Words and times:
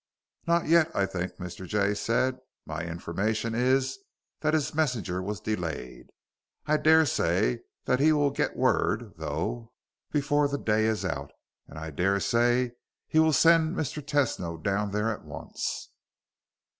"Not 0.47 0.65
yet, 0.67 0.89
I 0.95 1.05
think," 1.05 1.35
Mr. 1.37 1.67
Jay 1.67 1.93
said. 1.93 2.39
"My 2.65 2.81
information 2.81 3.53
is 3.53 3.99
that 4.39 4.55
his 4.55 4.73
messenger 4.73 5.21
was 5.21 5.39
delayed. 5.39 6.07
I 6.65 6.77
dare 6.77 7.05
say 7.05 7.59
that 7.85 7.99
he 7.99 8.11
will 8.11 8.31
get 8.31 8.57
word, 8.57 9.13
though, 9.17 9.73
before 10.11 10.47
the 10.47 10.57
day 10.57 10.85
is 10.87 11.05
out. 11.05 11.29
And 11.67 11.77
I 11.77 11.91
dare 11.91 12.19
say 12.19 12.71
he 13.07 13.19
will 13.19 13.31
send 13.31 13.75
Mr. 13.75 14.01
Tesno 14.03 14.57
down 14.63 14.89
there 14.89 15.11
at 15.11 15.23
once." 15.23 15.91